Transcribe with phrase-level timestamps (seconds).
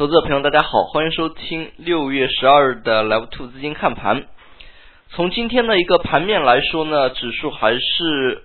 [0.00, 4.28] 投资者朋友，大家好，欢迎收听六月十二日的 Live Two 资金看盘。
[5.10, 8.44] 从今天的一个盘面来说呢，指数还是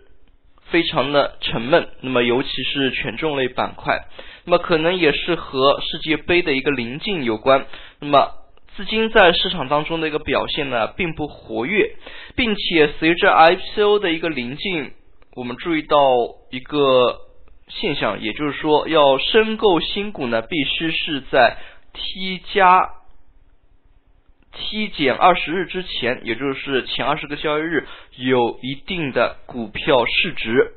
[0.65, 1.87] 非常的沉闷。
[2.01, 4.01] 那么，尤其是权重类板块，
[4.43, 7.65] 那么可能也是和世界杯的一个临近有关。
[8.01, 8.31] 那么，
[8.75, 11.95] 资金在市场当中的一个表现呢，并不活跃，
[12.35, 14.91] 并且随着 IPO 的一个临近，
[15.37, 15.97] 我们注意到
[16.51, 17.21] 一个。
[17.67, 21.57] 现象，也就是说，要申购新股呢，必须是在
[21.93, 22.91] T 加
[24.51, 27.87] T 减二十日之前，也就是前二十个交易日
[28.17, 30.73] 有一定的股票市值。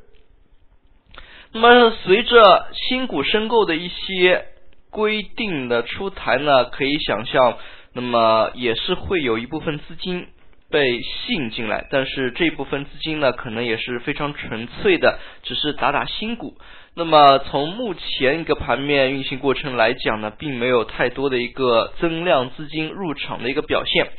[1.52, 4.46] 那么，随着新股申购的一些
[4.91, 7.59] 规定的出台呢，可以想象，
[7.93, 10.27] 那么也是会有一部分资金
[10.71, 16.57] 被吸引进来，但是这部分资金呢，可能也是非常纯粹的，只是打打新股。
[16.95, 24.10] 那么从目前一个盘面运行过程来讲呢，并没有太多的一个增量资金入场的一个表现。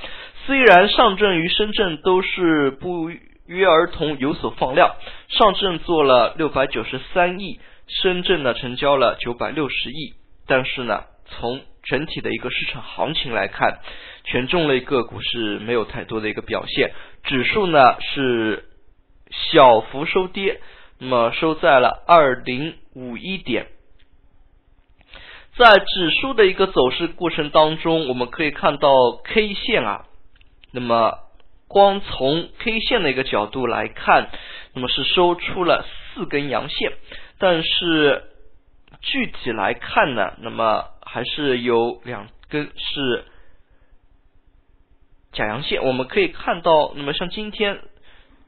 [0.46, 3.12] 虽然上证与深圳都是不
[3.46, 4.96] 约而同有所放量，
[5.28, 10.14] 上证做了六百九十三亿，深圳呢成交了九百六十亿，
[10.48, 13.80] 但是呢，从整体的一个市场行情来看，
[14.24, 16.92] 权重类个股是没有太多的一个表现，
[17.24, 18.66] 指数呢是
[19.32, 20.60] 小幅收跌。
[21.02, 23.68] 那么收在了二零五一点，
[25.56, 28.90] 在指数的一个走势过程当中，我们可以看到
[29.24, 30.08] K 线啊，
[30.74, 31.20] 那么
[31.70, 34.30] 光从 K 线的一个角度来看，
[34.74, 36.92] 那么是收出了四根阳线，
[37.38, 38.24] 但是
[39.02, 43.26] 具体来看呢，那么还是有两根是
[45.32, 47.82] 假阳线，我们可以看到，那么像今天。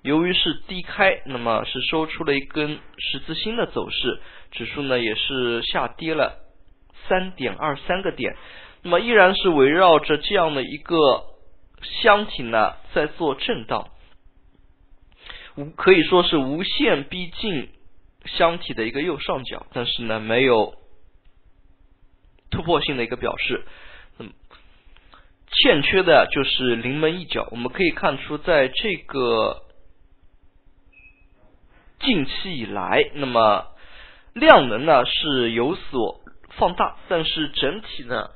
[0.03, 6.39] 由于是低开，那么是收出了一根十字星的走势，指数呢也是下跌了
[7.07, 8.35] 三点二三个点，
[8.81, 11.25] 那么依然是围绕着这样的一个
[12.01, 13.89] 箱体呢在做震荡，
[15.55, 17.69] 无可以说是无限逼近
[18.25, 20.73] 箱体的一个右上角，但是呢没有
[22.61, 23.65] 突破性的一个表示，
[24.19, 24.31] 那么
[25.47, 29.63] 欠缺的就是临门一脚，我们可以看出在这个。
[31.99, 33.67] 近期以来，那么
[34.33, 38.29] 量能呢是有所放大，但是整体呢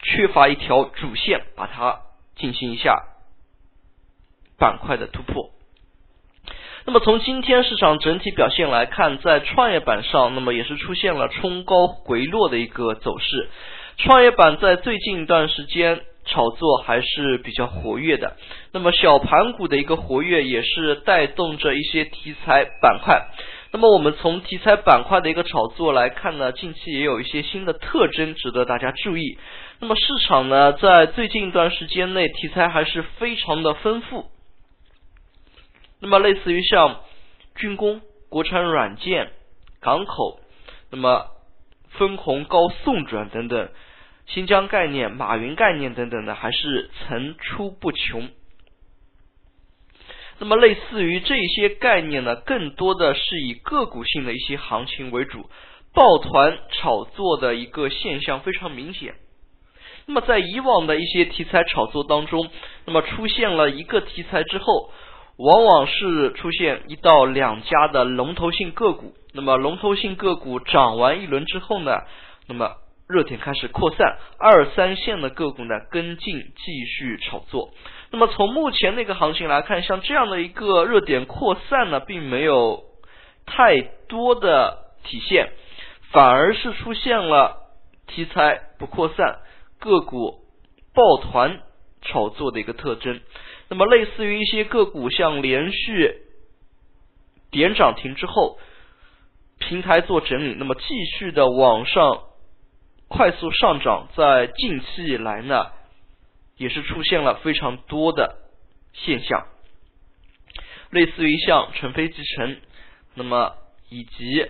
[0.00, 2.00] 缺乏一条主线，把它
[2.34, 3.06] 进行一下
[4.56, 5.50] 板块的突破。
[6.88, 13.50] 那么从今天市场整体表现来看，在创业板上，那么也是出现了冲高回落的一个走势。
[13.98, 16.00] 创业板在最近一段时间。
[16.30, 18.36] 炒作还是比较活跃的，
[18.72, 23.28] 那么小盘股的一个活跃也是带动着一些题材板块。
[23.72, 29.38] 那么我们从题材板块的一个炒作来看呢，近期也有一些新的特征值得大家注意。
[29.80, 34.26] 那么市场呢，在最近一段时间内题材还是非常的丰富。
[36.00, 37.00] 那么类似于像
[37.56, 39.30] 军工、国产软件、
[39.80, 40.40] 港口，
[40.90, 41.26] 那么
[41.90, 43.68] 分红高送转等等。
[44.26, 48.28] 新疆概念、马云概念等等的，还是层出不穷。
[50.38, 55.48] 那么，类似于这些概念呢，更多的是以个股性的一些行情为主，
[55.94, 59.14] 抱团炒作的一个现象非常明显。
[60.06, 62.50] 那么，在以往的一些题材炒作当中，
[62.84, 64.92] 那么出现了一个题材之后，
[65.38, 69.14] 往往是出现一到两家的龙头性个股。
[69.32, 72.02] 那么，龙头性个股涨完一轮之后呢，
[72.46, 72.74] 那么。
[73.10, 77.70] 热点开始扩散，二三线的个股呢跟进继续炒作。
[78.10, 82.82] 那么从目前那个行情来看，像这样的一个热点扩散呢，并没有
[83.46, 85.48] 太多的体现，
[86.12, 87.56] 反而是出现了
[88.06, 89.38] 题材不扩散，
[89.80, 90.40] 个股
[90.92, 91.60] 抱团
[92.02, 93.22] 炒作的一个特征。
[93.68, 96.22] 那么类似于一些个股，像连续
[97.50, 98.58] 点涨停之后，
[99.58, 102.24] 平台做整理，那么继续的往上。
[103.10, 105.68] 快速上涨，在近期以来呢，
[106.58, 108.36] 也是出现了非常多的
[108.92, 109.46] 现象，
[110.90, 112.60] 类似于像成飞集成，
[113.14, 113.54] 那么
[113.88, 114.46] 以及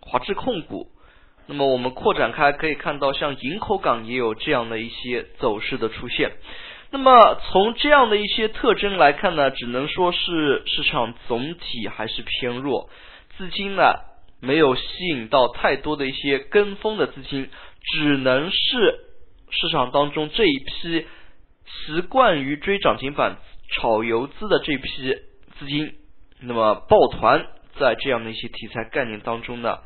[0.00, 0.90] 华智控股，
[1.44, 6.32] 那么我们扩展开可以看到，像营口港也有这样的一些走势的出现。
[6.90, 12.90] 那么从这样的一些特征来看呢，只能说是市场总体还是偏弱，
[13.36, 13.92] 资金呢。
[14.40, 17.50] 没有吸引到太多的一些跟风的资金，
[17.82, 19.00] 只能是
[19.50, 21.06] 市场当中这一批
[21.66, 23.38] 习惯于追涨停板、
[23.72, 24.88] 炒游资的这批
[25.58, 25.92] 资金，
[26.40, 27.48] 那么抱团
[27.80, 29.78] 在这样的一些题材概念当中呢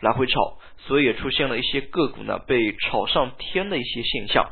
[0.00, 4.50] 来回炒，所以也出现了一些个股呢被炒上天的一些现象。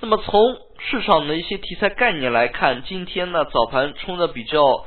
[0.00, 4.84] 那么从市场的一些题材概念来看，今天呢早盘冲的比较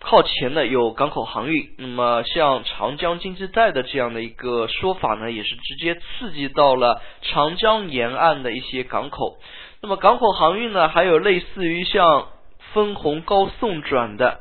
[0.00, 9.38] 靠前的有港口航运，那么像长江经济带的这样的一个说法呢，也是直接刺激到了长江沿岸的一些港口。
[9.82, 12.28] 那么港口航运呢，还有类似于像
[12.72, 14.40] 分红高送转的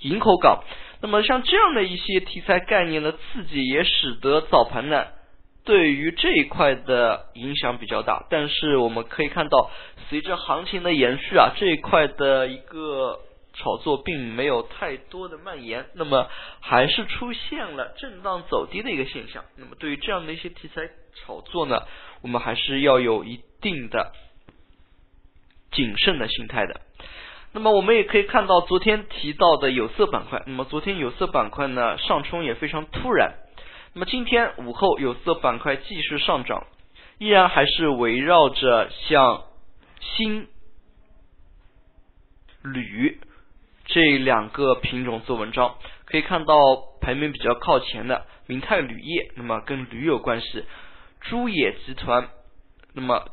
[0.00, 0.64] 营口港，
[1.02, 5.04] 那么像这样的一些题材概念的刺激，也使得早盘呢。
[5.64, 9.70] 对于这一块的影响比较大，但是我们可以看到，
[10.10, 13.18] 随着行情的延续啊，这一块的一个
[13.54, 16.28] 炒作并没有太多的蔓延，那么
[16.60, 19.42] 还是出现了震荡走低的一个现象。
[19.56, 20.82] 那么对于这样的一些题材
[21.14, 21.82] 炒作呢，
[22.20, 24.12] 我们还是要有一定的
[25.72, 26.82] 谨慎的心态的。
[27.52, 33.32] 那么我们也可以看到，昨天提到的有色板块，那么昨天有色板块呢上冲也非常突然。
[33.94, 36.66] 那么今天午后有色板块继续上涨，
[37.18, 39.44] 依然还是围绕着像
[40.00, 40.48] 锌、
[42.62, 43.20] 铝
[43.86, 45.76] 这两个品种做文章。
[46.06, 46.54] 可以看到
[47.00, 50.64] 排名比较靠前的明泰铝业，那么跟铝有关系；
[51.20, 52.28] 珠冶集团，
[52.94, 53.28] 那么。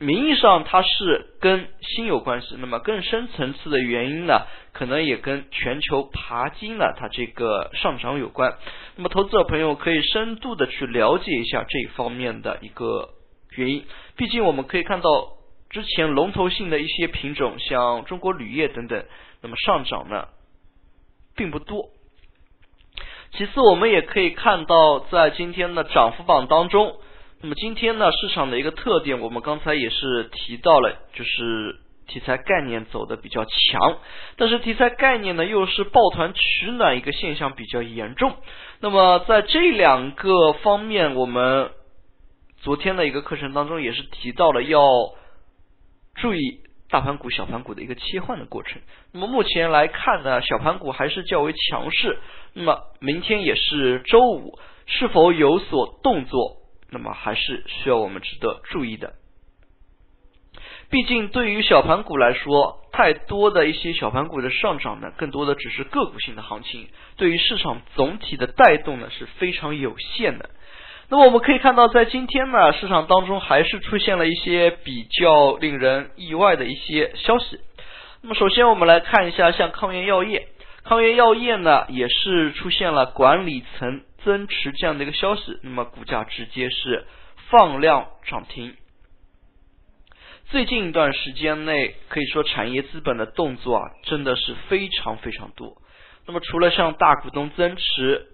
[0.00, 4.42] 名义上它是跟锌有关系，那么更深层次的原因呢，
[4.72, 8.56] 可能也跟全球钯金呢它这个上涨有关。
[8.94, 13.08] 那么投资者朋友可以深度的去了解一下这一方面的一个
[13.56, 13.84] 原因。
[14.16, 15.32] 毕竟我们可以看到
[15.68, 19.04] 之前龙头性的一些品种，像中国铝业等等，
[19.42, 20.28] 那么上涨呢
[21.34, 21.88] 并不多。
[23.32, 27.00] 其次，我们也可以看到在今天的涨幅榜当中。
[27.40, 31.76] 那么今天呢，市场的一个特点，我们刚才也是提到了，就是
[32.08, 33.98] 题材概念走的比较强，
[34.36, 38.34] 但是题材概念呢又是抱团取暖一个现象比较严重。
[38.80, 41.70] 那么在这两个方面，我们
[42.56, 44.82] 昨天的一个课程当中也是提到了要
[46.16, 46.40] 注意
[46.90, 48.82] 大盘股、小盘股的一个切换的过程。
[49.12, 52.18] 那么目前来看呢，小盘股还是较为强势。
[52.54, 56.57] 那么明天也是周五，是否有所动作？
[56.90, 59.14] 那么还是需要我们值得注意的。
[60.90, 70.48] 毕竟对于小盘股来说，太多的一些小盘股的上涨呢，更多的只是个股性的行情，对于市场总体的带动呢是非常有限的。
[71.10, 77.60] 那么我们可以看到，在今天呢，市场当中还是出现了一些比较令人意外的一些消息。
[78.22, 80.48] 那么首先我们来看一下，像康源药业，
[80.84, 84.02] 康源药业呢也是出现了管理层。
[84.24, 87.06] 增持这样的一个消息，那么股价直接是
[87.50, 88.76] 放量涨停。
[90.50, 95.76] 最近一段时间内，可以说产业资本的动作啊，真的是非常非常多。
[96.26, 98.26] 那么除了像大股东增持、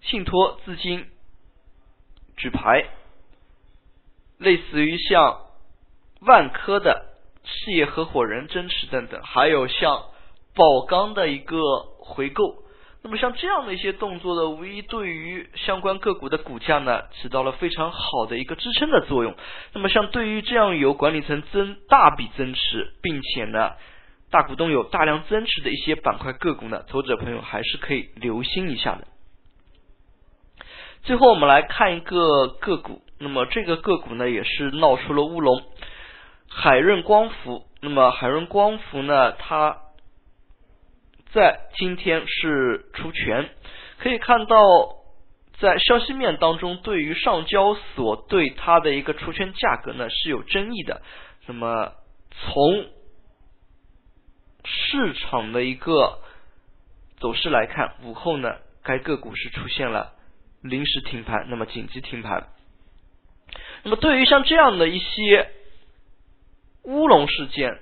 [0.00, 1.06] 信托资金
[2.36, 2.84] 举牌，
[4.38, 5.40] 类似于像
[6.20, 7.14] 万科的
[7.44, 10.06] 事业合伙人增持等等，还有像
[10.54, 11.58] 宝钢的一个
[12.00, 12.63] 回购。
[13.06, 19.34] 那么像这样的一些动作呢，无疑对于相关个股的股价呢，起到了非常好的一个支撑的作用。
[19.74, 23.72] 那么像对于这样有管理层增大笔增持，并且呢，
[24.30, 29.06] 大股东有大量增持的一些板块个股呢，投资者朋友还是可以留心一下的。
[31.02, 35.62] 最后我们来看一个个股，那么这个个股呢，也是闹出了乌龙，
[36.48, 37.66] 海润光伏。
[37.82, 39.83] 那么海润光伏呢，它。
[41.34, 43.50] 在今天是出权，
[43.98, 44.56] 可以看到
[45.58, 51.02] 在消息面当中，对于上交所对它的一个出权价格呢是有争议的。
[51.46, 51.92] 那么
[52.30, 52.86] 从
[54.64, 56.20] 市场的一个
[57.18, 60.12] 走势来看，午后呢该个股是出现了
[60.62, 62.46] 临时停盘，那么紧急停盘。
[63.82, 65.50] 那么对于像这样的一些
[66.84, 67.80] 乌龙事件，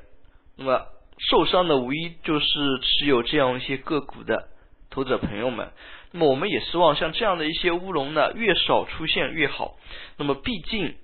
[0.56, 0.86] 那么。
[1.30, 2.46] 受伤的无疑就是
[2.82, 4.48] 持有这样一些个股的
[4.90, 5.72] 投资者朋友们。
[6.10, 9.76] 那么我们也希望像这样的一些乌龙呢，越少出现越好。
[10.18, 10.94] 那么毕竟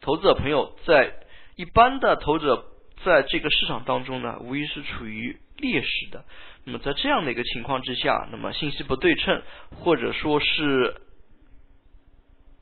[0.00, 1.14] 投资者朋友在
[1.54, 2.64] 一般的投资者
[3.04, 6.24] 在这个市场当中呢，无疑是处于劣势的。
[6.64, 9.42] 那么在这样的一个情况之下，那么信息不对称
[9.76, 11.00] 或者说是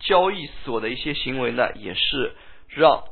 [0.01, 2.35] 交易所的一些行为呢，也是
[2.69, 3.05] 让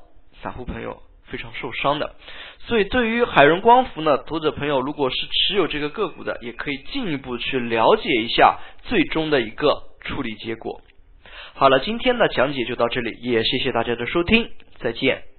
[0.43, 1.03] 散户朋友
[1.35, 2.15] 非常受伤的。
[2.61, 10.81] 所以，对于海润光伏呢，投资者朋友如果是持有这个个股的，也可以进一步去了解一下最终的一个处理结果。
[11.55, 14.49] 好了，今天的讲解就到这里，也谢谢大家的收听，
[14.79, 15.34] 再见。